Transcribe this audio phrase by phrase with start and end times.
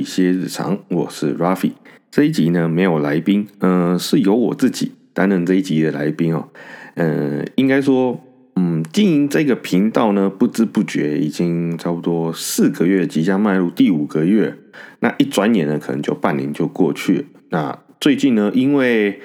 [0.00, 1.72] 一些日常，我是 Rafi。
[2.10, 6.48] 这一集呢没有来宾，嗯、是由我自己担任这一集的来宾哦。
[6.94, 8.18] 嗯、应该说，
[8.56, 14.56] 嗯，经营这个频道呢，不知不觉已经差不多四个月，即将迈入第五个月。
[15.00, 17.26] 那一转眼呢，可能就半年就过去。
[17.50, 19.20] 那最近呢，因为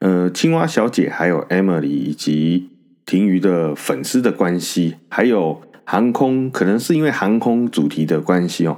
[0.00, 2.70] 呃，青蛙小姐还有 Emily 以及
[3.06, 8.76] 婷瑜的粉丝的关系，还有航空，可能是因为航空主题的关系哦，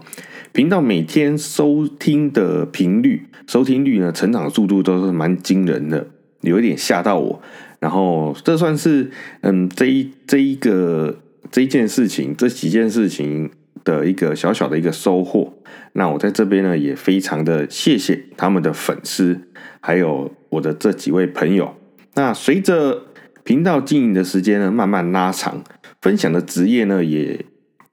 [0.52, 6.06] 频道每天收听的频率、收听率呢，成长速度都是蛮惊人的，
[6.40, 7.40] 有一点吓到我。
[7.78, 9.10] 然后这算是
[9.42, 11.16] 嗯，这一这一个
[11.50, 13.50] 这一件事情，这几件事情
[13.84, 15.52] 的一个小小的一个收获。
[15.92, 19.40] 那我在这边呢，也非常的谢谢他们的粉丝，
[19.80, 21.74] 还有我的这几位朋友。
[22.14, 23.04] 那随着
[23.44, 25.62] 频道经营的时间呢慢慢拉长，
[26.00, 27.44] 分享的职业呢也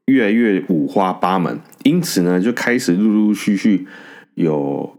[0.05, 3.85] 越来越五花八门，因此呢就开始陆陆续续
[4.33, 4.97] 有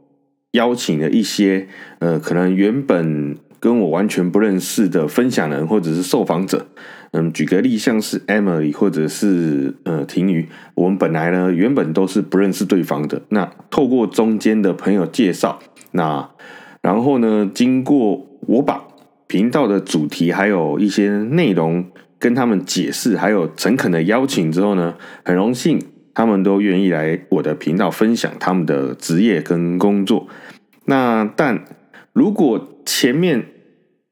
[0.53, 1.67] 邀请了一些
[1.99, 6.69] 呃，可能原本跟我完全不认识的分享人或者是受访者。
[7.11, 13.21] 嗯，举个例，像是 Emily 或者是呃婷瑜，我们本来呢原本都是不认识对方的。
[13.31, 15.59] 那透过中间的朋友介绍，
[15.93, 16.31] 那
[16.83, 18.85] 然后呢，经过我把
[19.27, 21.85] 频道的主题还有一些内容
[22.19, 25.81] 跟他们解释，还有诚恳的邀请之后呢，很荣幸
[26.17, 30.27] 他们都愿意来我的频道分享他们的职业跟工作。
[30.87, 31.63] 那但
[32.15, 33.47] 如果前面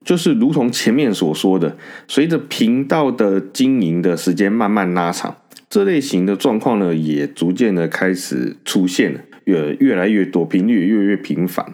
[0.04, 5.34] 就是如同前面所说的，随着频道的经营的时间慢慢拉长，
[5.70, 11.64] 这类型的状况呢，也逐渐的开始出现了，越越来越多，频率越来越频繁。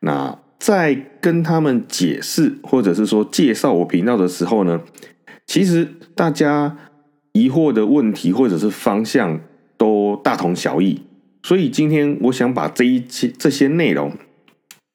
[0.00, 4.82] 那在跟他们解释或者是说介绍我频道的时候呢，
[5.46, 6.76] 其实大家
[7.32, 9.40] 疑惑的问题或者是方向
[9.82, 11.02] 都大同小异。
[11.42, 14.12] 所以今天我想把这一期这些内容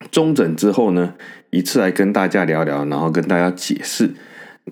[0.09, 1.15] 中整之后呢，
[1.49, 4.13] 一次来跟大家聊聊，然后跟大家解释。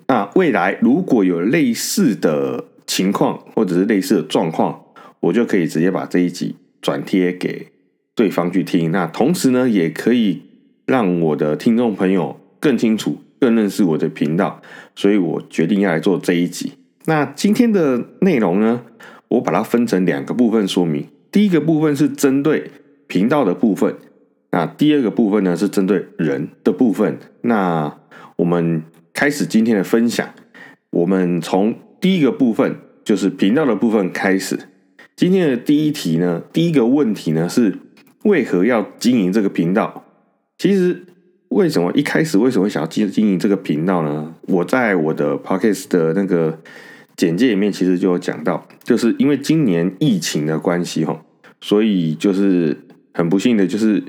[0.06, 4.86] 那未来如果有类似的情况或者是类似的状况，
[5.20, 7.68] 我就可以直接把这一集转贴给
[8.14, 8.90] 对方去听。
[8.90, 10.44] 那同时呢，也可以
[10.86, 14.62] 让我的听众朋友更清楚、更认识我的频道。
[14.94, 16.72] 所以我决定要来做这一集。
[17.04, 18.80] 那今天的内容呢，
[19.28, 21.06] 我把它分成两个部分说明。
[21.30, 22.70] 第一个部分是针对
[23.06, 23.94] 频道的部分。
[24.50, 27.18] 那第二个部分呢，是针对人的部分。
[27.42, 27.94] 那
[28.36, 28.82] 我们
[29.12, 30.28] 开始今天的分享。
[30.90, 34.58] 我们从第一个部分，就是频道的部分开始。
[35.14, 37.76] 今天的第一题呢，第一个问题呢是
[38.24, 40.04] 为何要经营这个频道？
[40.56, 41.04] 其实
[41.48, 44.34] 为什么一开始为什么想要经经营这个频道呢？
[44.42, 46.58] 我在我的 podcast 的那个
[47.16, 51.24] 简介里面其实就有讲到，就是因为今年疫情的关系哈，
[51.60, 52.76] 所以就是
[53.12, 54.02] 很不幸的就是。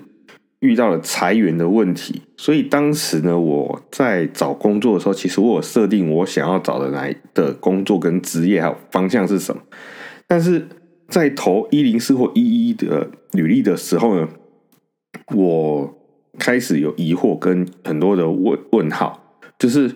[0.60, 9.62] 遇到了裁员的问题，所以当时呢，我在找工作的时候，其实我有设定我想要找的来的工作跟职业还有方向是什么。
[10.28, 10.68] 但是
[11.10, 14.28] 在投一零四或一一的履历的时候呢，
[15.36, 15.96] 我
[16.40, 19.92] 开始有疑惑跟很多的问问号，就是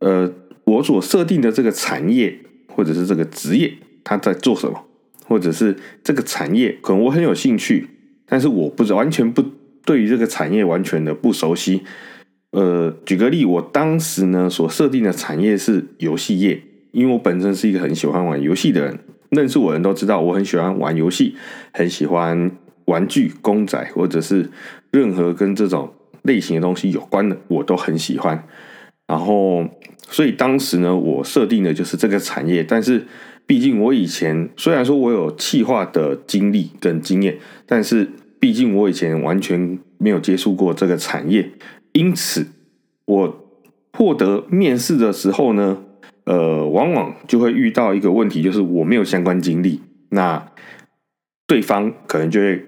[0.00, 0.28] 呃，
[0.64, 3.72] 我所设定的这个产业或者是这个职业，
[4.04, 4.84] 它在做什么，
[5.26, 7.88] 或者是这个产业可能我很有兴趣，
[8.26, 9.44] 但是我不是完全不。
[9.84, 11.82] 对于这个产业完全的不熟悉，
[12.52, 16.62] 呃，举个例，我当时呢所设定的产业是游戏业，
[16.92, 18.96] 因为我本身是一个很喜欢玩游戏的人，
[19.30, 21.34] 认识我的人都知道我很喜欢玩游戏，
[21.72, 22.48] 很喜欢
[22.84, 24.48] 玩具、公仔或者是
[24.92, 25.92] 任何跟这种
[26.22, 28.46] 类型的东西有关的，我都很喜欢。
[29.06, 29.64] 然后，
[30.08, 33.06] 所以当时呢，我设定的就是这个产业，但是
[33.46, 38.08] 毕竟我以前虽然说我有企划的经历跟经验，但是。
[38.42, 41.48] 毕竟我以前完全没有接触过这个产业，
[41.92, 42.44] 因此
[43.04, 43.46] 我
[43.92, 45.78] 获得面试的时候呢，
[46.24, 50.44] 呃，往往就会遇到一个问题，就是我没有相关经历，那
[51.46, 52.66] 对方可能就会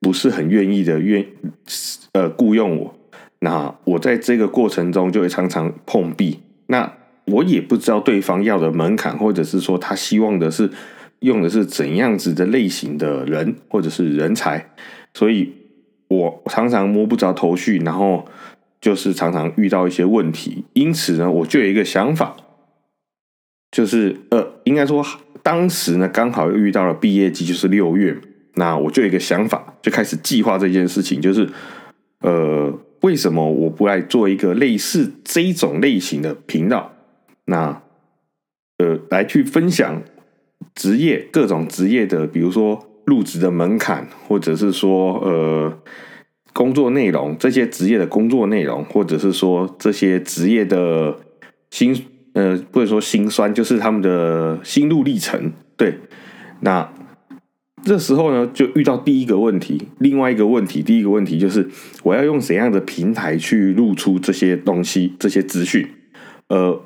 [0.00, 1.26] 不是很愿意的愿
[2.14, 2.94] 呃雇佣我，
[3.44, 6.92] 那我在这个过程中就会常常碰壁，那
[7.24, 10.70] 我也不知道对方要的门槛，或者是说他希望的是
[11.18, 14.70] 用的是怎样子的类型的人或者是人才。
[15.12, 15.52] 所以，
[16.06, 18.24] 我常常摸不着头绪，然后
[18.80, 20.64] 就是常常遇到一些问题。
[20.74, 22.36] 因此呢，我就有一个想法，
[23.72, 25.04] 就是呃，应该说
[25.42, 28.16] 当时呢，刚好又遇到了毕业季，就是六月。
[28.54, 31.48] 那我就有一个想法，就开始计划这件事情，就是
[32.20, 32.72] 呃，
[33.02, 36.92] 为什么我不来做一个类似这种类型的频道？
[37.44, 37.82] 那
[38.78, 40.02] 呃，来去分享
[40.74, 42.88] 职业各种职业的，比如说。
[43.04, 45.76] 入职的门槛，或者是说呃
[46.52, 51.18] 工作内容，这些职业的工作内容，或者是说这些职业的
[51.70, 55.52] 辛呃不能说辛酸，就是他们的心路历程。
[55.76, 55.98] 对，
[56.60, 56.88] 那
[57.84, 61.68] 这时候呢，就遇到第一个问题，另外一个问题，第一个问题就是
[62.02, 65.86] 我要用怎样的平台去露出这些东西，这些资讯，
[66.48, 66.80] 呃。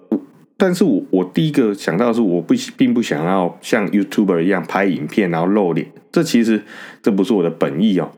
[0.58, 6.62] 但是我我第一个想到的是，我不并不想要像 YouTuber 一样拍影片然后露脸，这其实
[7.02, 8.10] 这不是我的本意哦。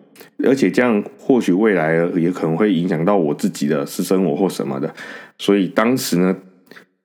[0.44, 4.94] 而且这样或许未来也可能会影响到我自己的私生活或什么的。
[5.36, 6.36] 所以当时呢，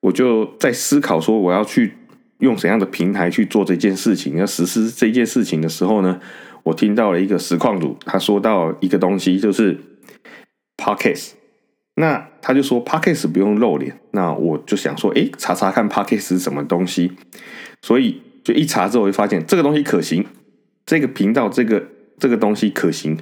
[0.02, 1.94] 我就在思考说，我要去
[2.40, 6.20] 用怎样的平台去做这件事情，要实施这件事情的时候呢，
[6.64, 9.80] 我听到了一个实况组，他说到一个东西，就是
[10.78, 11.32] Podcast。
[11.96, 17.12] 那他就说 p a c k e s 不用露脸，那我就想说，哎，查查看 p a c k e s 是什么东西，
[17.84, 20.26] 所以就一查之后，就发现这个东西可行，
[20.88, 21.88] 这个频道这个
[22.18, 23.16] 这个东西可行，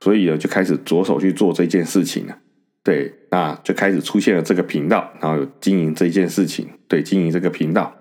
[0.00, 2.36] 所以呢就开始着手去做这件事情了。
[2.82, 7.94] 对，那就开始出现了这个频道，然后经营这件事情，对，经营这个频道。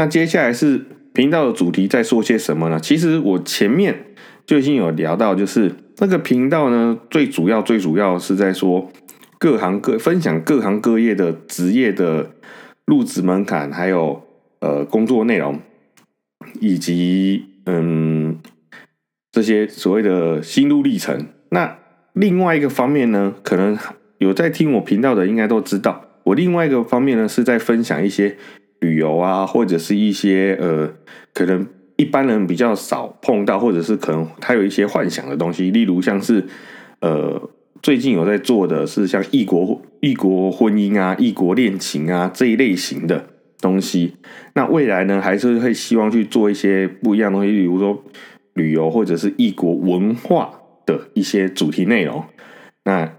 [0.00, 0.80] 那接下来是
[1.12, 2.80] 频道的主题在说些什么呢？
[2.80, 4.06] 其实我前面
[4.46, 8.90] 就已经有聊到，就是那个频道呢，最主要最主要是在说。
[9.38, 12.30] 各行各分享各行各业的职业的
[12.86, 14.22] 入职门槛，还有
[14.60, 15.60] 呃工作内容，
[16.60, 18.38] 以及嗯
[19.30, 21.26] 这些所谓的心路历程。
[21.50, 21.76] 那
[22.14, 23.78] 另外一个方面呢，可能
[24.16, 28.36] 有在听我频道的应该都知道，我另外一个方面呢是在分享一些
[28.80, 30.92] 旅游啊，或者是一些呃
[31.32, 31.66] 可能
[31.96, 36.44] 一般人比较少碰到，或者是可能他有一些幻想的东西，例如像是
[37.00, 37.50] 呃。
[37.82, 43.24] 最近有在做的是像异国异国婚姻啊、异国恋情啊这一类型的
[43.58, 44.16] 东西。
[44.52, 48.04] 那未来呢，还是会希望去做一些不一样的东西，比如说
[48.52, 50.52] 旅游或者是异国文化
[50.84, 52.22] 的一些主题内容。
[52.84, 53.10] 那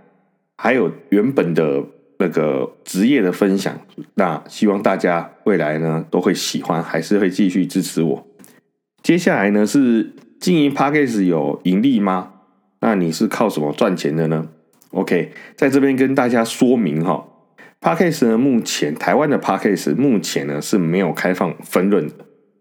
[0.58, 1.84] 还有原本的
[2.22, 3.76] 那个职业的分享。
[4.14, 8.28] 那希望大家未来呢都会喜欢，还是会继续支持我。
[9.02, 12.34] 接下来呢是经营 p a c k a g e 有盈利吗？
[12.80, 14.48] 那你是靠什么赚钱的呢
[14.92, 17.28] ？OK，在这边跟大家说明哈
[17.80, 22.14] ，Parkes 呢，目前台湾的 Parkes 目前呢是没有开放分润的。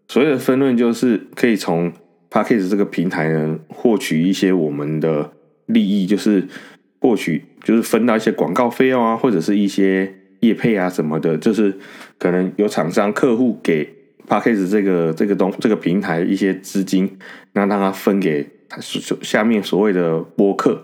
[0.07, 1.91] 所谓的分润就是可以从
[2.29, 5.31] Parkes 这个平台呢获取一些我们的
[5.65, 6.47] 利益，就是
[7.01, 11.77] 获取就是分到一些广告费用啊，或者是一些业配啊什么的，就是
[12.17, 13.93] 可能有厂商客户给
[14.29, 17.17] Parkes 这个这个东这个平台一些资金，
[17.51, 18.47] 那让他分给。
[18.79, 20.81] 所下面所谓的播客，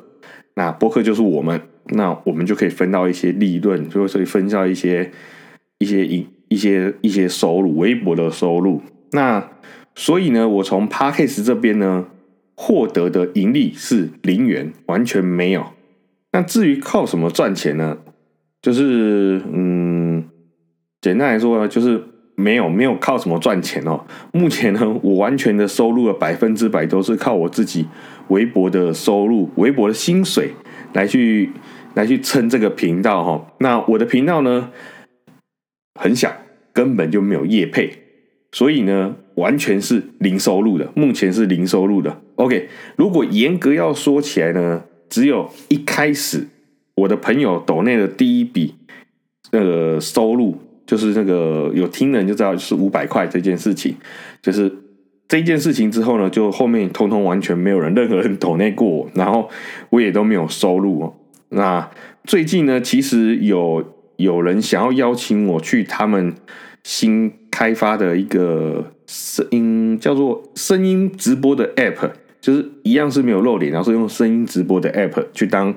[0.55, 1.61] 那播客就是我们，
[1.91, 5.09] 那我们就可以分到一些利润，就会分到一些
[5.77, 8.81] 一些一一些一些收入，微薄的收入。
[9.11, 9.51] 那
[9.95, 12.07] 所以呢，我从 Parkes 这边呢
[12.55, 15.67] 获得的盈利是零元，完全没有。
[16.37, 17.97] 那至于靠什么赚钱呢？
[18.61, 20.23] 就是嗯，
[21.01, 22.03] 简单来说呢，就是。
[22.39, 27.87] 没有没有靠什么赚钱哦，目前呢，我完全的收入的百分之百都是靠我自己
[28.27, 30.51] 微薄的收入、微薄的薪水
[30.93, 31.49] 来去
[31.95, 33.47] 来去撑这个频道哈。
[33.57, 34.69] 那我的频道呢
[35.99, 36.31] 很小，
[36.71, 37.91] 根本就没有业配，
[38.51, 42.21] 所以呢完全是零收入的，目前是零收入的。
[42.35, 46.47] OK，如果严格要说起来呢，只有一开始
[46.95, 48.75] 我的朋友抖内的第一笔
[49.51, 50.57] 呃收入。
[50.85, 53.93] 就是那个有听人就知道，就是五百块这件事情，
[54.41, 54.73] 就是
[55.27, 59.49] 这件事情之后呢，就后面通通完全没有人任何人抖内过我，然后
[59.89, 61.13] 我也都没有收入哦。
[61.49, 61.91] 那
[62.23, 63.83] 最近呢，其实有
[64.15, 66.33] 有人想要邀请我去他们
[66.85, 72.11] 新开发的一个声音叫做声音直播的 app，
[72.41, 75.75] 就是一样是没有露脸，然后是用声音直播的 app 去当。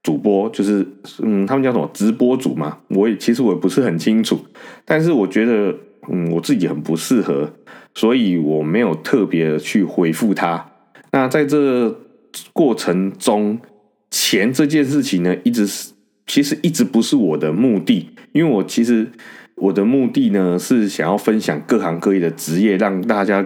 [0.00, 0.86] 主播就是，
[1.22, 2.78] 嗯，他们叫什么直播主嘛？
[2.88, 4.38] 我也其实我也不是很清楚，
[4.84, 5.74] 但是我觉得，
[6.08, 7.52] 嗯，我自己很不适合，
[7.94, 10.64] 所以我没有特别去回复他。
[11.10, 11.94] 那在这
[12.52, 13.58] 过程中，
[14.10, 15.92] 钱这件事情呢，一直是
[16.26, 19.10] 其实一直不是我的目的，因为我其实
[19.56, 23.44] 我的目的呢是想要分享各行各业的职业，让大家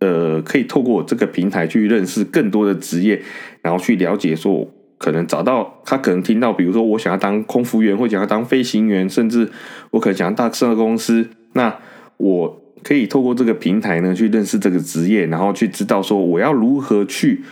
[0.00, 3.22] 呃可以透过这个平台去认识更多的职业，
[3.62, 4.70] 然后去了解说。
[4.98, 9.46] 可能找到他，可能听到，比如说我想要当空服员，或想要当飞行员，甚至
[9.90, 11.78] 我可能想要大设公司，那
[12.16, 17.42] 我可以透过这个平台呢，去认识这个职业，然后去知道说我要如何去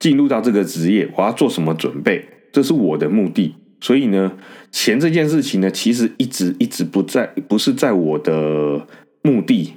[0.00, 3.54] 进入到这个职业，我要做什么准备，这是我的目的。
[3.80, 4.32] 所以呢，
[4.72, 8.84] 钱这件事情呢，其实一直一直不在，不是在我的
[9.22, 9.74] 目的。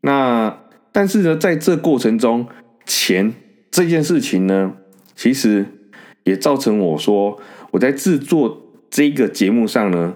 [0.00, 0.56] 那
[0.92, 2.46] 但是呢，在这过程中，
[2.84, 3.32] 钱
[3.70, 4.74] 这件事情呢，
[5.16, 5.64] 其实
[6.24, 10.14] 也造成我说我在制作这个节目上呢，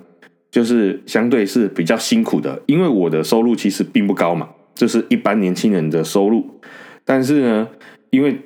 [0.50, 6.60] 就是相对是比较辛苦的，因为我的收入其实并不高嘛，就是一般年轻人的收入。
[7.04, 7.68] 但是呢，
[8.10, 8.38] 因为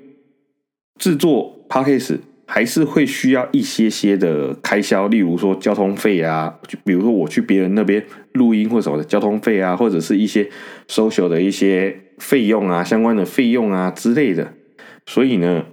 [0.99, 10.49] 制作 podcast 还是会需要一些些的开销，例如说交通费啊，就比如说我去别人那边录音或什么的交通费啊，或者是一些
[10.89, 14.53] social 的一些费用啊，相关的费用啊之类的。
[15.07, 15.65] 所以呢，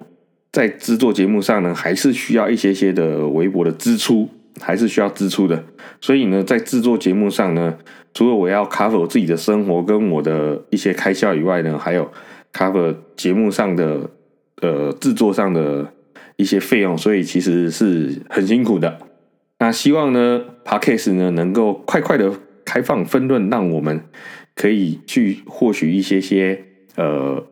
[0.52, 4.28] 在制作节目上呢，还是需要一些些的微薄的支出，
[4.60, 5.64] 还是需要支出的。
[6.02, 7.78] 所以呢，在制作节目上呢，
[8.16, 12.12] 除了我要 cover 我自己的生活跟我的一些开销以外呢，还有
[12.52, 14.10] cover 节目上的
[14.62, 15.94] 呃制作上的。
[16.40, 19.00] 一些费用，所以其实是很辛苦的。
[19.58, 22.32] 那希望呢，Parkcase 呢能够快快的
[22.64, 24.00] 开放分论，让我们
[24.58, 26.66] 可以去获取一些些
[26.98, 27.46] 呃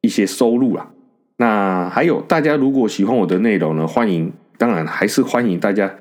[0.00, 0.90] 一些收入啊。
[1.36, 5.94] 那还有大家如果喜欢我的内容呢，欢迎，当然还是欢迎大家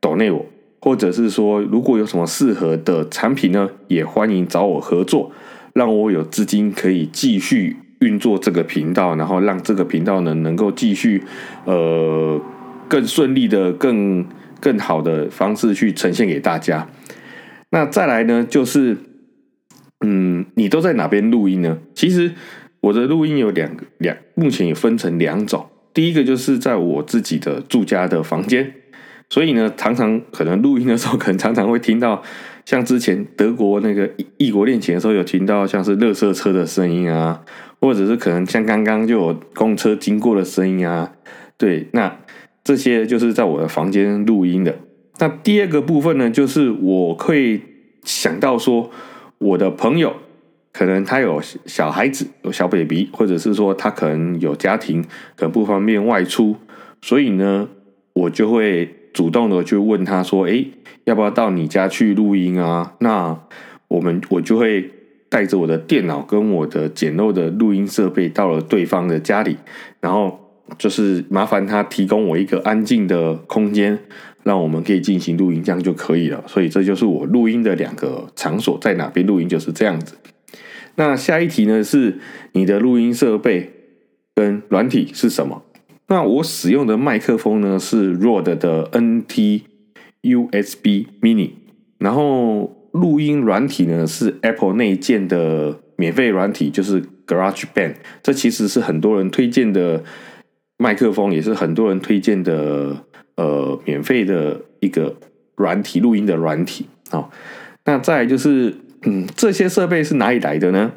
[0.00, 0.44] 抖内我，
[0.80, 5.30] 或者是说如果有什么适合的产品呢，也欢迎找我合作，
[5.74, 7.76] 让我有资金可以继续。
[8.00, 11.22] 运作这个频道，然后让这个频道呢能够继续，
[11.66, 12.40] 呃，
[12.88, 14.24] 更顺利的、更
[14.58, 16.88] 更好的方式去呈现给大家。
[17.68, 18.96] 那再来呢，就是，
[20.00, 21.78] 嗯，你都在哪边录音呢？
[21.94, 22.32] 其实
[22.80, 25.66] 我的录音有两两，目前也分成两种。
[25.92, 28.72] 第一个就是在我自己的住家的房间，
[29.28, 32.22] 所以呢，常常可能录音的时候，可能常常会听到。
[32.66, 37.42] 像之前德国那个异国恋情的时候，有听到像是热色车的声音啊，
[37.80, 41.12] 或者是可能像刚刚就有公车经过的声音啊，
[41.56, 42.18] 对，那
[42.62, 44.78] 这些就是在我的房间录音的。
[45.18, 47.60] 那第二个部分呢，就是我会
[48.04, 48.90] 想到说，
[49.40, 50.14] 我的朋友
[50.72, 55.02] 可能他有小孩子，有小 baby，或者是说他可能有家庭，
[55.34, 56.56] 可能不方便外出，
[57.02, 57.68] 所以呢，
[58.14, 58.96] 我就会。
[59.12, 60.64] 主动的去问他说：“哎，
[61.02, 63.36] 要不要到你家去录音啊？”那
[63.88, 64.88] 我们我就会
[65.28, 69.56] 带着我的电脑跟我的简陋的录音设备到了对方的家里，
[69.98, 70.38] 然后
[70.78, 73.98] 就是麻烦他提供我一个安静的空间，
[74.42, 76.42] 让我们可以进行录音，这样就可以了。
[76.46, 80.14] 所以这就是我录音的两个场所，在哪边录音就是这样子。
[80.96, 81.82] 那下一题呢？
[81.82, 82.18] 是
[82.52, 83.70] 你的录音设备
[84.34, 85.62] 跟软体是什么？
[86.08, 89.62] 那我使用的麦克风呢是 ROD 的 NT
[90.22, 91.50] USB Mini，
[91.98, 97.94] 然后录音软体呢是 Apple 内建的免费软体，就是 GarageBand。
[98.22, 100.02] 这其实是很多人推荐的
[100.76, 103.04] 麦克风，也是很多人推荐的
[103.40, 105.16] 呃免费的一个
[105.56, 106.86] 软体录音的软体。
[107.10, 107.30] 好，
[107.86, 110.92] 那再就是，嗯，这些设备是哪里来的呢？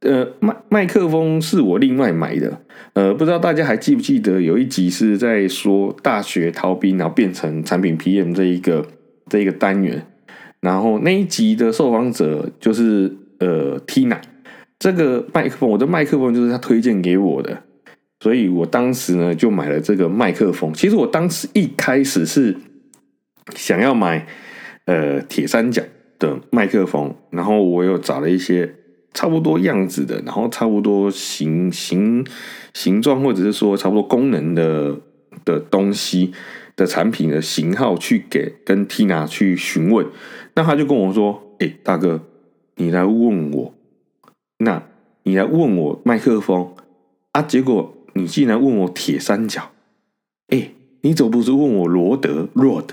[0.00, 2.60] 呃，麦麦克风是我另外买的。
[2.92, 8.86] 呃，不知道大家还记不记得有一集是在说大学逃兵，然后变成产品 PM 这一个
[9.28, 10.06] 这一个单元。
[10.60, 14.18] 然后那一集的受访者就是呃 Tina，
[14.78, 17.62] 这个麦克风，我的麦克风就是他推荐给我的，
[18.24, 20.72] 所以我当时呢就买了这个麦克风。
[20.72, 22.56] 其实我当时一开始是
[23.54, 24.26] 想要买
[24.86, 25.82] 呃铁三角
[26.18, 28.76] 的麦克风，然后我又找了一些。
[29.16, 32.26] 差不多样子的，然后差不多形形
[32.72, 34.98] 形状，或者是说差不多功能的
[35.44, 36.32] 的东西
[36.74, 40.04] 的产品的型号，去给跟 Tina 去询问。
[40.56, 42.22] 那他就跟我说：“哎，大哥，
[42.74, 43.72] 你来问我，
[44.58, 44.82] 那
[45.22, 46.74] 你来问我麦克风
[47.30, 47.40] 啊？
[47.40, 49.70] 结果你竟然问我铁三角，
[50.48, 50.70] 哎，
[51.02, 52.86] 你怎么不是问我罗德 Rod？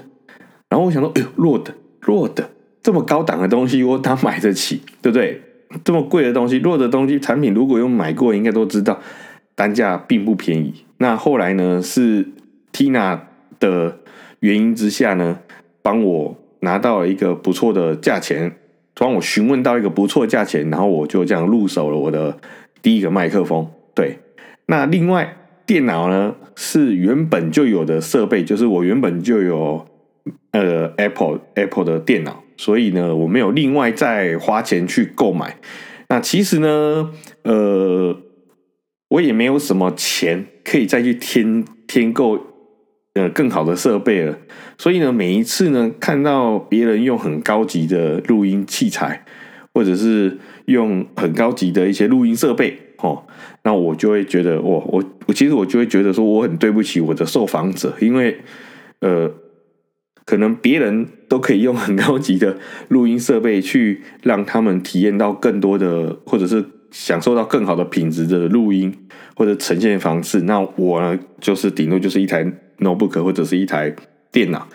[0.69, 1.65] 然后我想说，哎呦，Rod
[2.01, 2.43] Rod
[2.83, 4.81] 这么高档的东西，我哪买得起？
[5.01, 5.41] 对不对？”
[5.85, 8.99] 这么贵的东西，弱的东西产品，如果有买过，应该都知道
[9.55, 10.83] 单价并不便宜。
[10.97, 12.27] 那后来呢，是
[12.73, 13.17] Tina
[13.57, 13.99] 的
[14.41, 15.39] 原因之下呢，
[15.81, 18.53] 帮我拿到了一个不错的价钱，
[18.95, 22.37] 帮我询问到一个不错价钱，然后我就这样入手了我的
[22.81, 23.65] 第一个麦克风。
[23.95, 24.19] 对，
[24.71, 25.35] 那另外
[25.65, 29.85] 电脑呢，是原本就有的设备，就是我原本就有
[30.51, 32.41] 呃 Apple Apple 的电脑。
[32.55, 35.57] 所以呢，我没有另外再花钱去购买。
[36.07, 37.11] 那其实呢，
[37.43, 38.15] 呃，
[39.09, 42.39] 我也没有什么钱可以再去添添购
[43.15, 44.37] 呃更好的设备了。
[44.77, 49.25] 所以呢，每一次呢，看到别人用很高级的录音器材，
[49.73, 53.23] 或者是用很高级的一些录音设备，哦，
[53.63, 58.39] 那我就会觉得，我我我其实我就会觉得说，我很对不起我的受访者，因为
[58.99, 59.31] 呃。
[60.23, 62.55] 可能别人都可以用很高级的
[62.87, 68.95] 录音设备去让他们体验到更多的，或者是享受到更好的品质的录音
[69.35, 70.41] 或者呈现方式。
[70.41, 72.45] 那我呢，就是顶多就是一台
[72.77, 73.93] notebook 或者是一台
[74.31, 74.69] 电脑，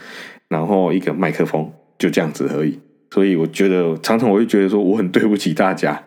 [0.49, 2.79] 然后一个麦克风，就这样子而已。
[3.11, 6.03] 所以我觉得常常我会觉得说我很对不起大家。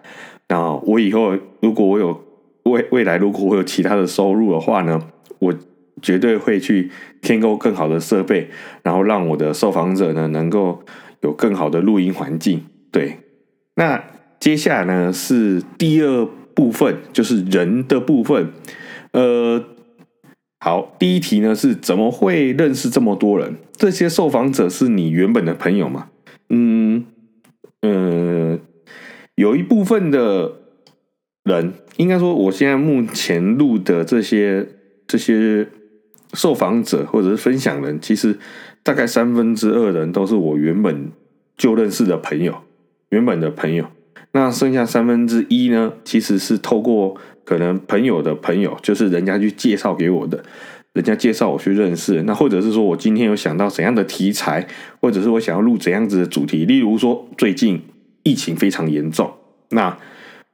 [0.50, 2.24] 那我以后如果我有
[2.64, 5.02] 未未来如果我有其他的收入的话呢，
[5.40, 5.54] 我
[6.02, 6.90] 绝对会去
[7.22, 8.50] 添购更好的设备，
[8.84, 10.84] 然后让我的受访者呢能够
[11.22, 12.64] 有更好的录音环境。
[12.92, 13.18] 对，
[13.76, 14.04] 那
[14.40, 18.52] 接下来呢是第二部分，就是人的部分。
[19.12, 19.64] 呃，
[20.60, 23.56] 好，第一题呢是怎么会认识这么多人？
[23.74, 26.10] 这些受访者是你原本的朋友吗？
[26.50, 27.06] 嗯
[27.82, 28.60] 呃，
[29.36, 30.59] 有一部分的
[31.44, 34.68] 人，应该说，我现在目前录的这些
[35.08, 35.68] 这些
[36.34, 38.38] 受访者或者是分享人，其实
[38.84, 41.12] 大概三分之二人都是我原本
[41.58, 42.56] 就认识的朋友，
[43.10, 43.86] 原本的朋友。
[44.32, 50.44] 那剩下三分之一呢，其实是透过可能朋友的朋友，就是人家去介绍给我的。
[50.94, 54.68] 人家介绍我去认识，那或者是说我今天有想到怎样的题材，
[55.00, 57.82] 或者是我想要录怎样子的主题，例如说最近
[58.24, 59.32] 疫情非常严重，
[59.70, 59.98] 那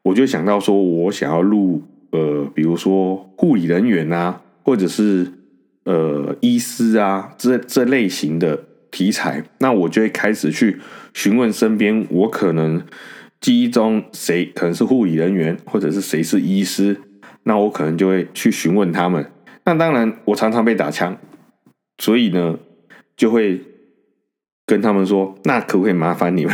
[0.06, 1.82] 我就想到说我想要录
[2.12, 5.28] 呃，比如说护理人员啊，或者是
[5.84, 10.78] 呃医师啊这这类型的题材，那我就会开始去
[11.16, 12.84] 询问身边我可能
[13.42, 17.02] 记忆中谁可能是护理人员，或者是谁是医师，
[17.44, 19.26] 那我可能就会去询问他们。
[19.66, 21.18] 那当然，我常常被打枪，
[21.98, 22.60] 所以呢，
[23.18, 23.60] 就会
[24.68, 26.54] 跟他们说：“那可不可以麻烦你们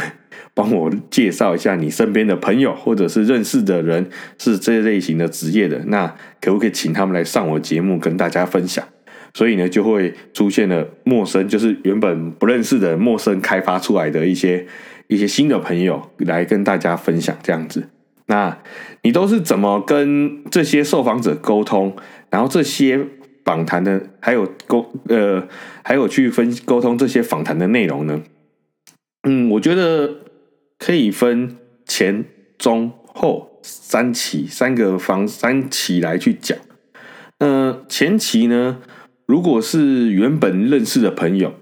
[0.53, 5.79] 帮我介绍一下你身边的朋友，或者是认识的人是这类型的职业的？
[5.88, 8.85] 那可不可以请他们来上我节目，跟大家分享？”
[9.33, 14.65] 所以呢，就会出现了陌生，就是原本不认识的陌生开发出来的一些
[15.07, 17.87] 一些新的朋友来跟大家分享这样子。
[18.25, 18.57] 那
[19.03, 21.96] 你都是怎么跟这些受访者沟通？
[22.29, 23.00] 然后这些
[23.46, 25.48] 访谈的还有沟呃，
[25.81, 28.22] 还有去分沟通这些访谈的内容呢？
[29.24, 30.16] 嗯，我觉得
[30.79, 32.25] 可以分前、
[32.57, 36.57] 中、后三期三个方三期来去讲。
[37.40, 38.79] 呃，前期呢，
[39.25, 41.53] 如果是原本认识的朋友，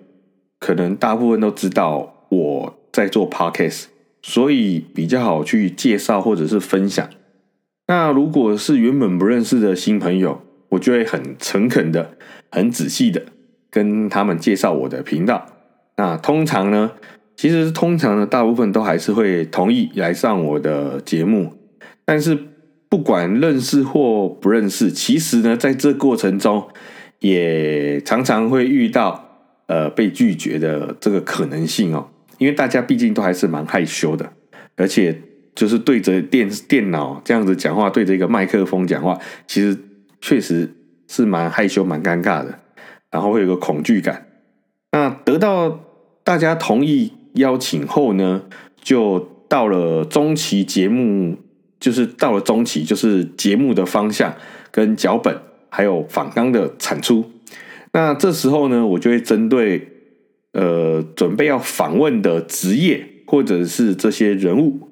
[0.60, 3.86] 可能大部分都知道我在做 podcast，
[4.22, 7.10] 所以比较好去介绍或者是分享。
[7.88, 12.18] 那如果是原本不认识的新朋友，我就会很诚恳的、
[12.52, 13.24] 很仔细的
[13.70, 15.46] 跟他们介绍我的频道。
[15.98, 16.92] 那通常呢，
[17.40, 21.54] 其实通常呢，大部分都还是会同意来上我的节目。
[22.04, 22.38] 但是
[22.90, 26.68] 不管认识或不认识，其实呢，在这过程中
[27.20, 32.10] 也常常会遇到呃被拒绝的这个可能性哦。
[32.40, 34.30] 因为大家毕竟都还是蛮害羞的，
[34.76, 35.18] 而且
[35.56, 39.78] 就是对着电电脑这样子讲话，对着一个麦克风讲话，其实。
[40.22, 40.70] 确实
[41.08, 42.60] 是蛮害羞、蛮尴尬的，
[43.10, 44.28] 然后会有个恐惧感。
[44.92, 45.80] 那得到
[46.26, 48.44] 大家同意邀请后呢，
[48.80, 51.36] 就到了中期节目，
[51.80, 54.34] 就是到了中期，就是节目的方向、
[54.72, 55.36] 跟脚本，
[55.70, 57.26] 还有访纲的产出。
[57.92, 59.88] 那这时候呢，我就会针对
[60.54, 64.90] 呃准备要访问的职业或者是这些人物，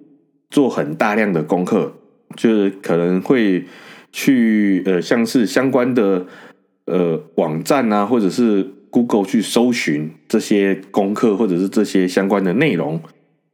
[0.49, 1.93] 做很大量的功课，
[2.35, 3.63] 就是可能会。
[4.09, 6.25] 去呃，像是相关的
[6.85, 8.65] 呃网站啊，或者是
[8.97, 12.99] Google 去搜寻这些功课，或者是这些相关的内容。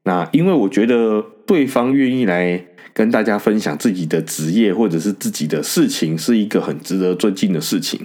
[0.05, 7.99] 那因为我觉得对方愿意来跟大家分享自己的职业或者是自己的事情，是一个很值得尊敬的事情。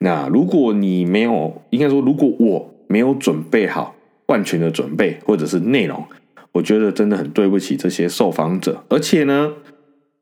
[0.00, 3.96] 那如果你没有，应该说如果我没有准备好
[4.26, 6.04] 万全的准备或者是内容，
[6.52, 9.54] 我觉得真的很对不起这些受访者，而且呢。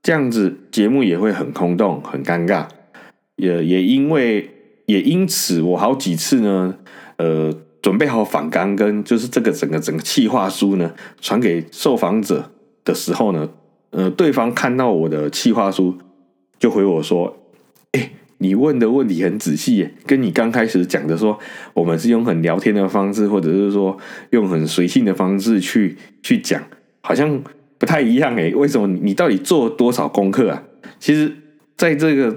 [0.01, 2.67] 这样子节目也会很空洞、很尴尬，
[3.35, 4.49] 也也因为
[4.89, 6.75] 也因此，我好几次呢，
[7.17, 12.51] 呃，准备好反纲跟就是这个整个整个企划书呢，传给受访者
[12.85, 13.51] 的时候呢，
[13.91, 15.97] 呃，对方看到我的企划书，
[16.59, 17.37] 就回我说
[17.93, 21.39] ：“哎，你问的问题很仔细，跟你刚开始讲的说，
[21.75, 23.97] 我们是用很聊天的方式，或者是说
[24.31, 26.63] 用很随性的方式去去讲，
[27.03, 27.41] 好像。”
[27.81, 30.61] 不太一样诶，为什么你到底做多少功课啊？
[30.99, 31.33] 其实，
[31.77, 32.37] 在这个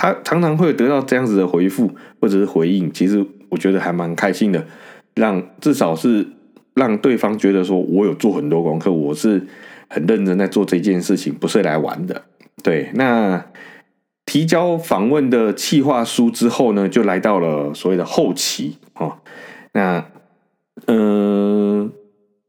[0.00, 4.66] 他常常会得到这样子的回复或者是回应，其实我觉得还蛮开心的，
[5.14, 6.26] 让至少是
[6.72, 9.46] 让对方觉得说我有做很多功课，我是
[9.90, 12.22] 很认真在做这件事情，不是来玩的。
[12.62, 13.44] 对，那
[14.24, 19.18] 提交访问的企划书之后呢，就来到了所谓的后期哦。
[19.74, 20.06] 那
[20.86, 21.92] 嗯，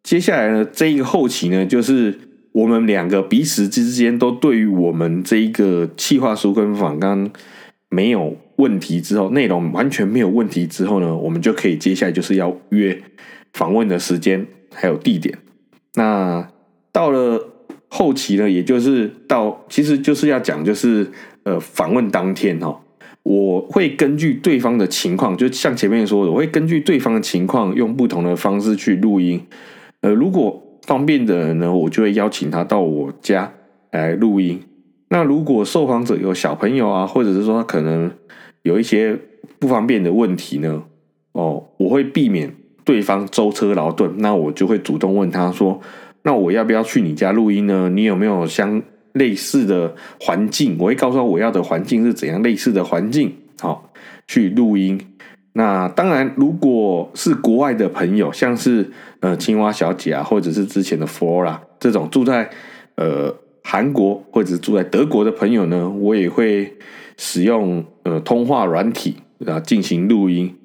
[0.02, 2.31] 接下来呢，这一个后期呢，就是。
[2.54, 7.30] 我们两个彼此之间都对于我们这一个企划书跟访纲
[7.90, 13.02] 没有问题之后，内容完全没有问题之后呢，我们就可以接下来就是要约
[13.54, 15.38] 访问的时间还有地点。
[15.96, 16.48] 那
[16.92, 17.50] 到了
[17.88, 21.10] 后期呢，也就是到其实就是要讲就是
[21.44, 22.78] 呃访问当天哦，
[23.24, 29.42] 我会根据对方的情况，就像前面说的，我会根据对方的情况用不同的方式去录音。
[30.02, 33.52] 呃，如果方便的人呢，我就会邀请他到我家
[33.91, 34.62] 来录音。
[35.10, 38.10] 那如果受访者有小朋友啊，或者是说他可能
[38.63, 39.17] 有一些
[39.60, 40.84] 不方便的问题呢，
[41.34, 45.80] 哦，我会避免对方舟车劳顿，那我就会主动问他说
[46.24, 47.89] ：“那我要不要去你家录音呢？
[47.89, 48.82] 你有没有相
[49.13, 50.78] 类似的环境？
[50.80, 53.91] 我会告诉他我要的环境是怎样类似的环境，好
[54.28, 55.00] 去录音。”
[55.54, 62.50] 那当然，如果是国外的朋友，像是呃青蛙小姐啊，或者是之前的 Flora 这种住在
[62.96, 66.78] 呃韩国或者住在德国的朋友呢，我也会
[67.18, 70.56] 使用呃通话软体啊进行录音。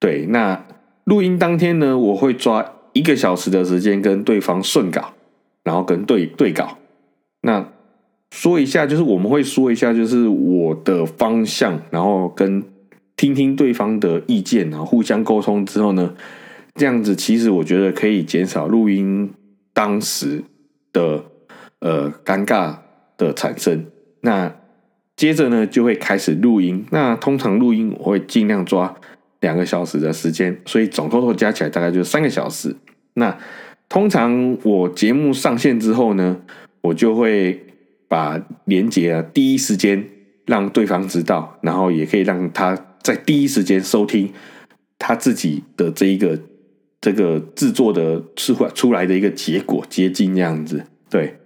[0.00, 0.64] 对，那
[1.04, 5.12] 录音当天呢，我会抓一个小时的时间跟对方顺稿，
[5.62, 6.78] 然后跟对对稿。
[7.42, 7.68] 那
[8.32, 12.64] 说一下，就是我们会说一下，就是我的方向，然后跟。
[13.18, 16.14] 听听对方的意见，然后互相沟通之后呢，
[16.76, 19.28] 这样子其实我觉得可以减少录音
[19.72, 20.44] 当时
[20.92, 21.24] 的
[21.80, 22.76] 呃尴尬
[23.16, 23.84] 的产生。
[24.20, 24.54] 那
[25.16, 26.86] 接着呢就会开始录音。
[26.92, 28.94] 那通常录音我会尽量抓
[29.40, 32.76] 两个小时的时间，所以总共加起来大概就三个小时。
[33.14, 33.36] 那
[33.88, 36.36] 通常我节目上线之后呢，
[36.82, 37.66] 我就会
[38.06, 40.08] 把连接啊第一时间
[40.46, 42.84] 让对方知道，然后也可以让他。
[43.08, 44.30] 在第一时间收听
[44.98, 46.38] 他自己的这一个
[47.00, 51.38] 这个制作的出出来的一个结果接近这样子，对。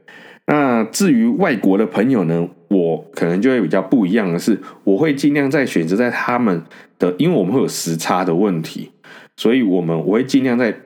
[0.48, 6.64] 那至于外国的朋友呢，我可能就会比较不一样的是，我会尽量在选择在他们
[6.98, 8.90] 的，因为我们会有时差的问题，
[9.36, 10.80] 所以我们我会尽量在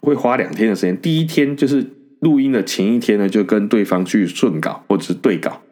[0.00, 1.84] 会花两天的时间，第一天就是
[2.20, 5.62] 录音的前一天呢，就跟对方去顺稿或者是对稿，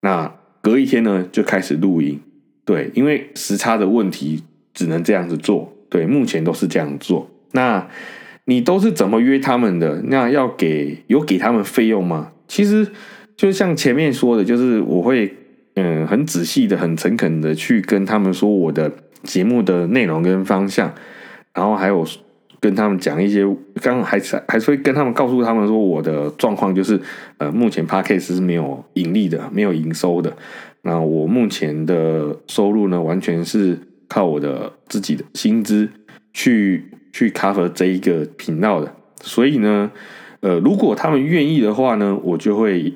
[0.00, 2.18] 那隔一天呢就开始录音。
[2.64, 5.72] 对，因为时差的问题，只能这样子做。
[5.88, 7.28] 对，目前都是这样做。
[7.52, 7.86] 那
[8.44, 10.00] 你都是怎么约他们的？
[10.06, 12.32] 那要给有给他们费用吗？
[12.48, 12.86] 其实
[13.36, 15.34] 就像前面说的，就是我会
[15.74, 18.90] 嗯很仔细的、很诚恳的去跟他们说我的
[19.22, 20.92] 节目的内容跟方向，
[21.52, 22.06] 然后还有
[22.60, 23.44] 跟他们讲一些，
[23.82, 27.00] 刚还是还是会跟他们告诉他们说我的状况就是
[27.38, 30.34] 呃目前 p a c k a g e 是没有盈利的，没有营收的。
[30.84, 35.88] 那我目前的收入呢，完全是靠我的自己的薪资
[36.32, 39.92] 去去 cover 这一个频道的，所以呢，
[40.40, 42.92] 呃，如果他们愿意的话呢，我就会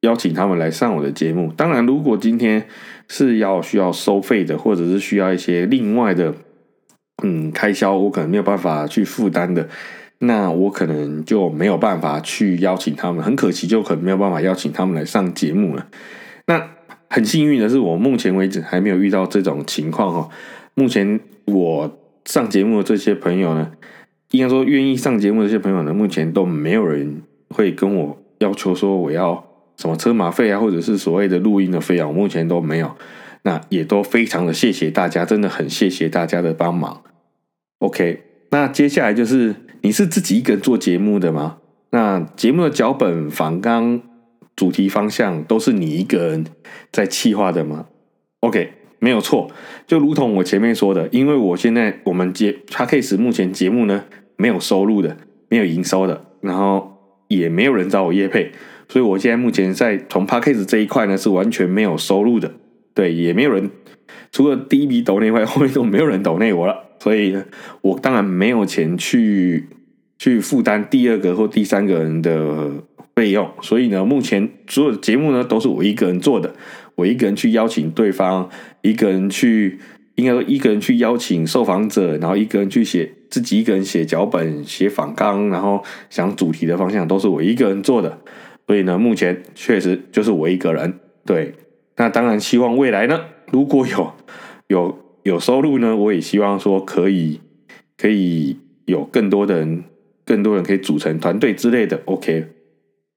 [0.00, 1.52] 邀请他们来上我的节目。
[1.56, 2.66] 当然，如果今天
[3.06, 6.34] 是要需要收费的，或者是需要一些另外的
[7.22, 9.68] 嗯开销，我可能没有办法去负担的，
[10.18, 13.22] 那我可能就没有办法去邀请他们。
[13.22, 15.86] 很可惜，就可能没有办法邀请他们来上节目了。
[16.48, 16.68] 那。
[17.12, 20.30] 很幸运的是，我目前为止还没有遇到这种情况哈。
[20.72, 23.70] 目前我上节目的这些朋友呢，
[24.30, 27.20] 应该说愿意上节目的这些朋友呢，目前都没有人
[27.50, 29.44] 会跟我要求说我要
[29.76, 32.96] 什么车马费啊，或者是所谓的录音的费用，目前都没有。
[33.42, 37.02] 那也都非常的谢谢大家，真的很谢谢大家的帮忙。
[37.80, 41.58] OK，那接下来就是你是自己一个人做节目的吗？
[41.90, 44.00] 那节目的脚本反刚。
[44.54, 46.44] 主题方向都是你一个人
[46.92, 47.86] 在企划的吗
[48.40, 49.50] ？OK，没有错。
[49.86, 54.04] 就如同我前面说的，因为我现在我们节 p a c a s e 目前节目呢
[54.36, 55.16] 没有收入的，
[55.48, 58.52] 没有营收的，然后也没有人找我业配，
[58.88, 62.52] 所以我现在目前在从 p a c a s e 这一块呢是完全没有收入的。
[62.94, 63.70] 对，也没有人
[64.30, 67.34] 除了第一笔抖内外，后面都没有人抖内我了，所以
[67.80, 69.66] 我当然没有钱去
[70.18, 72.70] 去负担第二个或第三个人的。
[73.14, 76.54] 费用，所以呢，目前所有的节目呢都是我一个人做的，
[76.94, 78.48] 我一个人去邀请对方，
[78.80, 79.78] 一个人去，
[80.14, 88.18] 应该说一个人去邀请受访者，然后一个人去写自己一个人写脚本、写访纲，然后想主题的方向都是我一个人做的，
[88.66, 90.98] 所以呢，目前确实就是我一个人。
[91.26, 91.54] 对，
[91.96, 93.20] 那当然希望未来呢，
[93.50, 94.12] 如果有
[94.68, 97.40] 有有收入呢，我也希望说可以
[97.98, 99.84] 可以有更多的人，
[100.24, 102.00] 更多人可以组成团队之类的。
[102.06, 102.46] OK。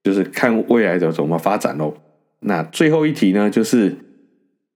[0.06, 1.96] 就是看未来的怎么发展喽。
[2.42, 3.98] 那最后一题呢，就是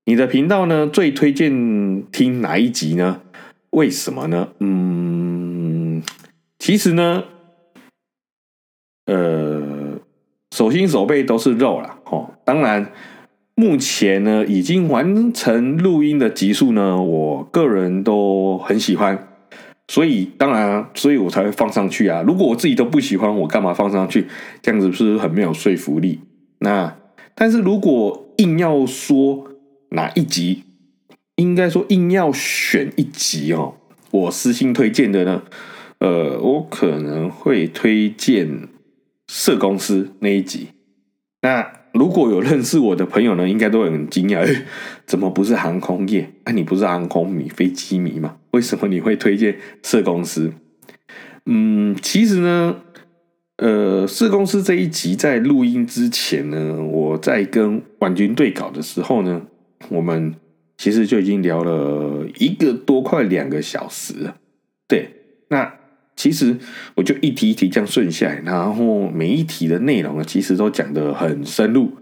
[0.06, 3.22] 你的频道呢最推荐听哪一集呢？
[3.70, 4.48] 为什么呢？
[4.60, 6.02] 嗯，
[6.58, 7.26] 其实呢，
[9.06, 10.00] 呃，
[10.50, 12.32] 手心手背都是肉了哦。
[12.44, 12.92] 当然，
[13.54, 19.29] 目前呢已经完成录音的集数呢，我个人都很喜欢，
[19.90, 22.22] 所以当然，所以我才会放上去啊。
[22.22, 24.28] 如果我自己都不喜欢，我干嘛放上去？
[24.62, 26.20] 这样子是不是很没有说服力？
[26.60, 26.96] 那
[27.34, 29.48] 但是如果硬要说
[29.90, 30.62] 哪一集，
[31.38, 33.78] 应该说硬要选一集哦，
[34.12, 35.42] 我私信推荐的呢，
[35.98, 38.68] 呃，我可能会推荐
[39.28, 40.68] 社公司那一集。
[41.42, 44.64] 那如果有认识我的朋友呢，应该都很惊讶，
[45.06, 46.30] 怎么不是航空业？
[46.46, 48.38] 那你不是航空迷、飞机迷吗？
[48.52, 50.54] 为什么你会推荐社公司？
[51.46, 52.78] 嗯，其实呢。
[53.62, 59.42] 呃，社公司这一集在录音之前呢，我在跟婉君对稿的时候呢，
[59.90, 60.34] 我们
[60.78, 64.38] 其实就已经聊了一个多快两个小时了。
[64.88, 65.10] 对，
[65.50, 65.74] 那
[66.20, 66.58] 其实
[66.96, 71.94] 我就一题一题这样顺下来，然后每一题的内容呢，其实都讲得很深入。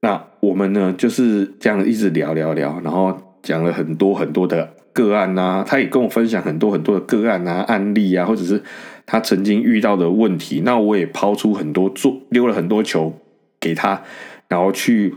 [0.00, 8.60] 那我们呢就是这样一直聊聊聊，然后讲了很多很多的个案呐，他也跟我分享很多很多的个案啊、案例啊，或者是。
[9.08, 13.16] 他曾经遇到的问题，那我也抛出很多做丢了很多球
[13.60, 14.02] 给他，
[14.48, 15.14] 然后去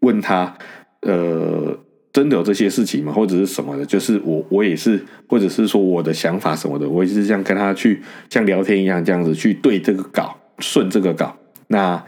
[0.00, 0.54] 问他，
[1.02, 1.78] 呃，
[2.16, 3.12] 真的有这些事情吗？
[3.12, 3.84] 或者是什么的？
[3.84, 4.98] 就是我我也是，
[5.28, 8.00] 或者是说我的想法什么的，我也是这样跟他去
[8.30, 11.36] 像聊天一样这样子去对这个稿顺这个稿。
[11.66, 12.02] 那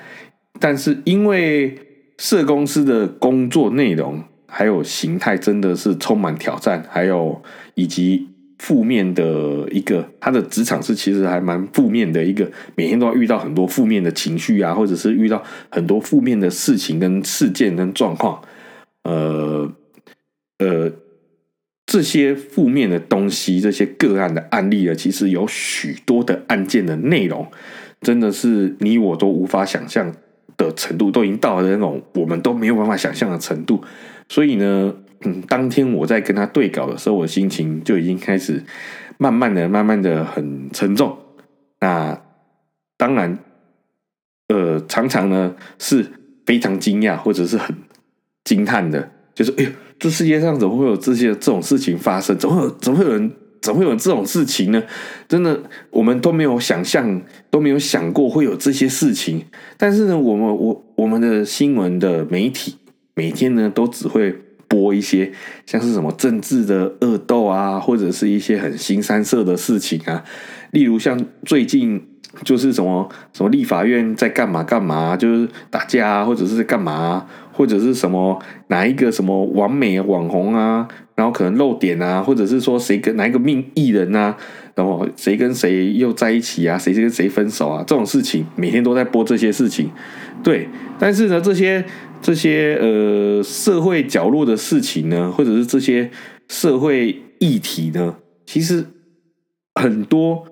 [0.58, 1.78] 但是因为
[2.16, 7.42] 社公司的工作内容还有形态真的是充满挑战，还有
[7.74, 8.28] 以及。
[8.60, 15.40] 负面的一个，他的职场是其实还蛮负面的一个，每天都要遇到很多负面的情绪啊，或者是遇到
[15.70, 18.42] 很多负面的事情跟事件跟状况，
[19.04, 19.70] 呃
[20.58, 20.92] 呃，
[21.86, 27.46] 这些负面的东西，这些个案的案例呢，其实有许多的案件的内容，
[28.00, 30.14] 真的是你我都无法想象
[30.56, 33.82] 的程度，都已经到了那种我们都没有办法想象的程度，
[34.28, 34.94] 所以呢。
[35.22, 38.62] 嗯，当天我在跟他对稿的时候，我心情就已经开始
[39.16, 41.18] 慢慢的、慢慢的很沉重。
[41.80, 42.22] 那
[42.96, 43.36] 当然，
[44.46, 46.06] 呃，常常呢是
[46.46, 47.74] 非常惊讶或者是很
[48.44, 52.36] 惊叹的，就是哎呦，这世界上怎么会有这些这种事情发生？
[52.38, 53.30] 怎么有怎么会有人
[53.60, 54.82] 怎么会有这种事情呢？
[55.28, 59.44] 真的，我们都没有想象，都没有想过会有这些事情。
[59.76, 62.76] 但是呢，我们我我们的新闻的媒体
[63.14, 64.34] 每天呢都只会。
[64.70, 65.32] 播一些
[65.64, 70.22] 像是什么政治的恶斗啊，或者是一些很新三色的事情啊，
[70.72, 72.06] 例如像最近
[72.44, 77.26] 就是什么什么立法院在干嘛干嘛，就是打架啊，或者是干嘛，
[77.58, 84.36] 或者是什么哪一个什么完美网红啊，然后可能漏点啊，或者是说谁跟哪一个命艺人啊，
[84.76, 89.90] 然后谁跟谁又在一起啊，谁跟谁分手啊，这种事情每天都在播这些事情，
[90.42, 90.68] 对，
[90.98, 91.84] 但是呢这些。
[92.20, 96.10] 这些呃社会角落的事情呢，或者是这些
[96.48, 98.84] 社会议题呢，其实
[99.76, 100.44] 很多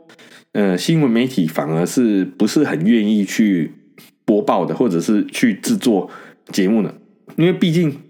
[0.53, 3.73] 呃新闻媒体反而是不是很愿意去
[4.25, 6.09] 播报的，或者是去制作
[6.53, 6.95] 节目呢？
[7.37, 8.01] 因为毕竟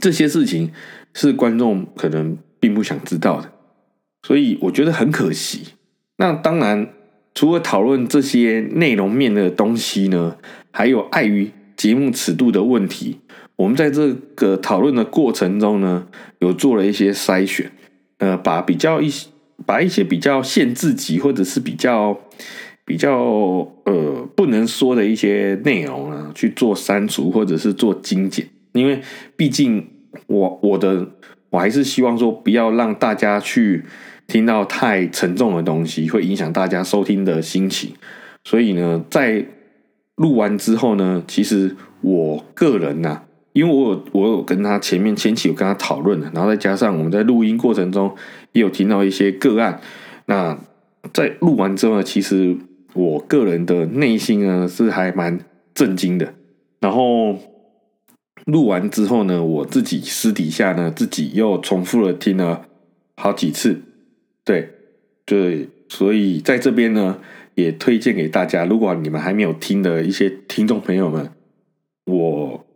[0.00, 0.70] 这些事情
[1.12, 3.52] 是观众可能并不想知道的，
[4.22, 5.74] 所以我觉得很可惜。
[6.16, 6.88] 那当然，
[7.34, 10.36] 除了讨论这些内容面的东西呢，
[10.70, 11.50] 还有碍于。
[11.76, 13.18] 节目尺度的问题，
[13.56, 16.06] 我们在这个讨论的过程中呢，
[16.38, 17.72] 有做了一些筛选，
[18.18, 19.26] 呃，把比较一些
[19.66, 22.16] 把一些比较限制级或者是比较
[22.84, 23.16] 比较
[23.84, 29.00] 呃不能说的一些内容呢，去做删除或者是做精简，因为
[29.36, 29.86] 毕竟
[30.26, 31.06] 我我的
[31.50, 33.84] 我还是希望说不要让大家去
[34.26, 37.92] 听到太沉重的东西，会影响大家收听的心情，
[38.44, 39.46] 所以呢，在。
[40.16, 48.14] 录完之后呢，其实我个人呐，因为我有我有跟他前面前期有跟他讨论的，然后再加上我们在录音过程中
[48.52, 49.80] 也有听到一些个案，
[50.26, 50.56] 那
[51.12, 52.56] 在录完之后呢，其实
[52.94, 55.38] 我个人的内心呢是还蛮
[55.74, 56.34] 震惊的。
[56.80, 57.38] 然后
[58.46, 62.66] 录完之后呢，我自己私底下呢自己又重复了听了
[63.16, 63.82] 好几次，
[64.44, 64.70] 对
[65.26, 67.18] 对，所以在这边呢。
[67.56, 71.30] 也推荐给大家，如果你们还没有听的一些听众朋友们，
[72.06, 72.66] 我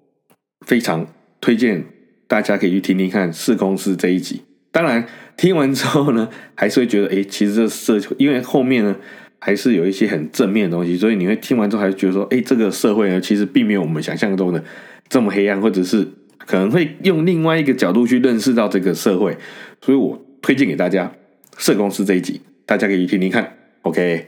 [0.64, 1.04] 非常
[1.40, 1.84] 推荐
[2.28, 4.42] 大家可以去听听看《四公司》这一集。
[4.70, 5.04] 当然，
[5.36, 8.94] 听完之后呢，还是会觉得，哎，其实这社，因为后面呢
[9.38, 14.62] 还是有一些很正面的东西，所以你会听完之后还是觉得说，哎，这个社会呢其实并没有我们想象中的
[15.08, 16.06] 这么黑暗，或者是
[16.38, 19.36] 可能会用另外一个角度去认识到这个社会。
[19.80, 21.06] 所以我推荐给大家
[21.56, 23.56] 《社公司》这一集，大家可以听听看。
[23.82, 24.26] OK。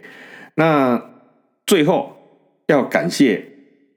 [0.57, 1.03] 那
[1.67, 2.17] 最后
[2.67, 3.45] 要感谢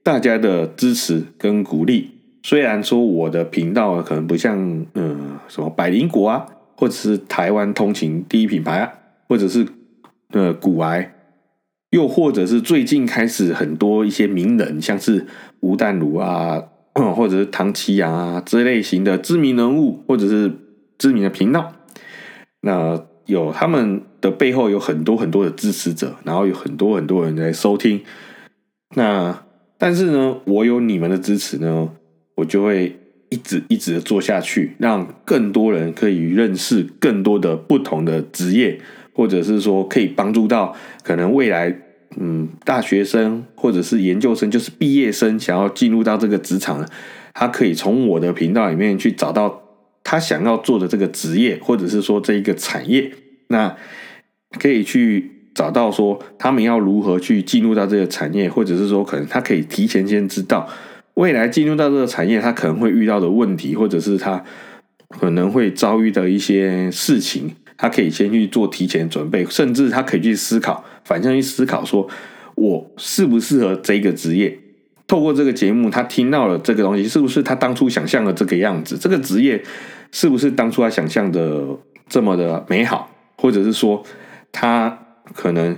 [0.02, 2.12] 大家的支持跟鼓励。
[2.43, 6.45] 虽然说我的频道可能不像嗯什么百灵果啊，
[6.76, 8.91] 或者是台湾通勤第一品牌啊，
[9.28, 9.65] 或者是
[10.34, 11.15] 呃古癌，
[11.91, 15.26] 又或者是最近开始很多一些名人，像是
[15.62, 16.62] 吴淡如啊，
[17.15, 20.52] 或者是唐奇阳啊这类型的知名人物，或者是
[20.98, 21.74] 知名的频道，
[22.62, 28.02] 那有他们的背后有很多很多的支持者，然后有很多很多人在收听。
[28.96, 29.43] 那
[29.78, 31.89] 但是呢，我有你们的支持呢。
[32.36, 38.82] 我就会一直一直的做下去，让更多人可以认识更多的不同的职业，
[39.13, 41.76] 或者是说可以帮助到可能未来
[42.17, 46.88] 嗯大学生或者是研究生，就是毕业生想要进入到这个职场，
[47.34, 49.63] 他可以从我的频道里面去找到
[50.04, 53.12] 他想要做的这个职业，或者是说这一个产业，
[53.47, 53.76] 那
[54.60, 60.67] 可以去找到说他们要如何去进入到这个产业，或者是说可能他可以提前先知道。
[61.15, 64.43] 未来进入到这个产业，他可能会遇到的问题，或者是他
[65.10, 72.07] 可能会遭遇的一些事情，他可以先去做提前准备，甚至他可以去思考，反向去思考，说
[72.55, 74.57] 我适不适合这个职业。
[75.07, 78.97] 透过这个节目，他听到了这个东西，是不是他当初想象的这个样子？
[78.97, 79.63] 这个职业
[80.12, 81.65] 是不是当初他想象的
[82.07, 83.09] 这么的美好？
[83.38, 84.03] 或者是说，
[84.51, 84.99] 他
[85.33, 85.77] 可能？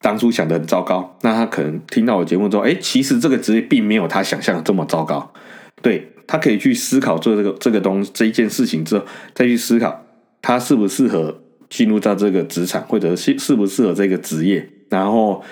[0.00, 5.32] 当初想的很糟糕，那他可能听到我节目之后，哎，其实这个职业并没有他想象的这么糟糕。
[5.80, 10.03] 对他可以去思考做这个这个东这一件事情之后，再去思考
[10.44, 15.42] 他适不适合进入到这个职场，或者适适不适合这个职业，然后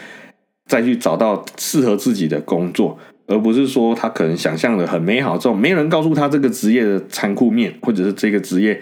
[0.67, 8.79] 再去找到适合自己的工作，而不是说他可能想象的很美好，这种没人告诉他这个职业的残酷面，或者是这个职业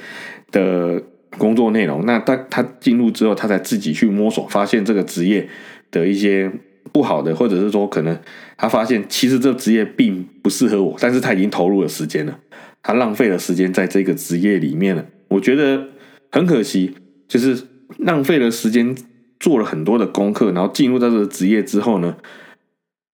[0.51, 1.01] 的。
[1.39, 5.49] 工作内容，那他他进入之后，他才自己去摸索，发现这个职业
[5.93, 6.51] 的一些
[6.91, 8.19] 不好的，或者是说可能
[8.57, 12.37] 他发现其实这职业并不适合我，但是他已经投入了时间了，
[12.83, 15.87] 他浪费了时间在这个职业里面了，我觉得
[16.31, 16.95] 很可惜，
[17.29, 17.67] 就是
[17.99, 18.97] 浪费了时间
[19.39, 22.17] 做了很多的功课，然后进入到这个职业之后呢，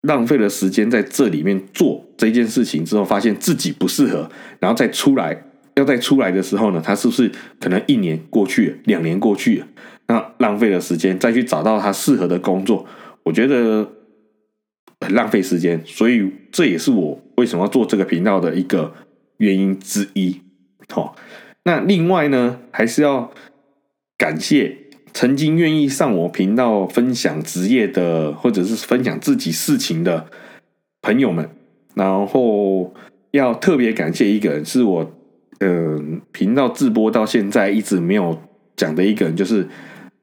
[0.01, 5.45] 浪费了时间在这里面做这件事情之后，发现自己不适合，然后再出来。
[5.75, 9.67] 要再出来的时候呢，他是不是可能一年过去了，两年过去了，
[10.07, 12.85] 那浪费了时间再去找到他适合的工作，
[13.23, 13.89] 我觉得
[14.99, 18.93] 很浪费时间，所以这也是我为什么要做这个频道的一个
[19.37, 20.41] 原因之一。
[20.89, 21.15] 好，
[21.63, 23.31] 那另外呢，还是要
[24.17, 24.77] 感谢
[25.13, 30.27] 曾经愿意上我频道分享职业的，或者是分享自己事情的
[31.01, 31.49] 朋友们，
[31.95, 32.93] 然后
[33.31, 35.11] 要特别感谢一个人，是我。
[35.63, 38.41] 嗯，频道直播到现在一直没有
[38.75, 39.67] 讲的一个人就是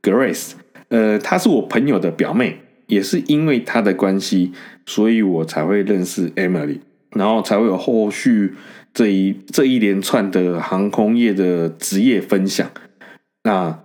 [0.03, 0.55] Grace，
[0.89, 2.57] 呃，她是我朋友的表妹，
[2.89, 4.51] 也是因为她的关系，
[4.85, 6.81] 所以我才会认识 Emily，
[7.13, 8.55] 然后才会有后续
[8.99, 12.69] 这一这一连串的航空业的职业分享。
[13.45, 13.79] 那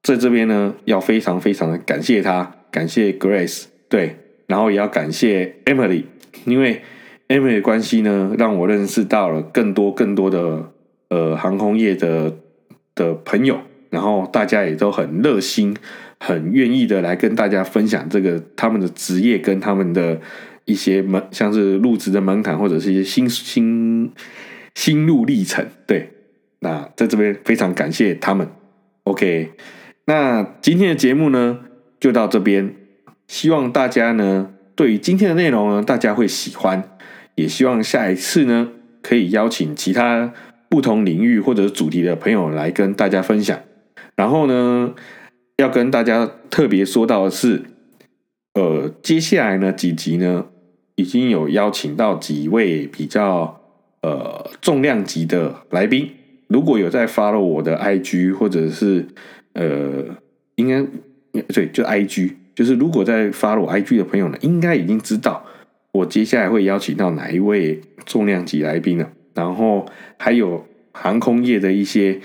[0.00, 4.14] 在这边呢，要非常非常的感谢他，感谢 Grace，对，
[4.46, 6.04] 然后也要感谢 Emily，
[6.44, 6.82] 因为
[7.26, 10.70] Emily 的关系呢，让我认识到了更多更多的。
[11.10, 12.34] 呃，航空业的
[12.94, 15.76] 的朋友，然后大家也都很热心，
[16.18, 20.18] 很愿意的来跟大家分享这个他们的职业跟他们的
[20.64, 24.12] 一些门，像是入职的门槛或者是一些心心
[24.74, 25.66] 心路历程。
[25.86, 26.10] 对，
[26.60, 28.48] 那在这边非常感谢他们。
[29.04, 29.52] OK，
[30.06, 31.60] 那今天的节目呢
[32.00, 32.74] 就到这边，
[33.28, 36.82] 希望大家呢对于今天的内容呢大家会喜欢，
[37.34, 38.70] 也希望下一次呢
[39.02, 40.32] 可以邀请其他。
[40.66, 43.56] 不同领域或者主题的朋友来跟大家分享。
[44.16, 44.92] 然后呢，
[45.56, 47.62] 要跟大家特别说到的是，
[48.54, 50.46] 呃，接下来呢几集呢，
[50.96, 53.60] 已经有邀请到几位比较
[54.02, 56.10] 呃重量级的来宾。
[56.48, 59.06] 如果有在 follow 我的 IG 或者是
[59.54, 60.04] 呃，
[60.56, 60.84] 应该
[61.48, 65.44] 对，就 IG，就是如果在 follow IG 的朋友呢，应该已经知道
[65.92, 69.10] 我接下来会邀请到哪一位重量级来宾了。
[69.34, 69.86] 然后
[70.16, 72.20] 还有航空业的一些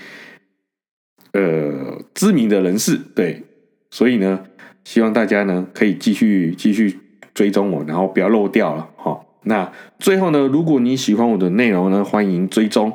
[1.32, 3.42] 呃知名的人士，对，
[3.90, 4.44] 所以呢，
[4.84, 6.98] 希望大家呢可以继续继续
[7.34, 9.20] 追踪我，然后不要漏掉了哈。
[9.44, 12.92] 那最后呢，如果你喜欢我的内容呢，欢迎追踪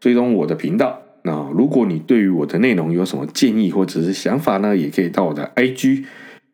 [0.00, 0.98] 追踪我的频道。
[1.24, 6.04] 那如果你对于我的内容有什么建议或者是想法呢，也可以到我的 IG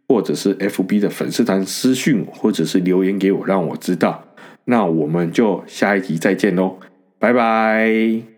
[0.08, 4.24] 或者是 FB 的粉丝团私讯我，或者是留言给我，让我知道。
[4.64, 6.76] 那我们就下一集再见喽。
[7.18, 8.37] 拜拜。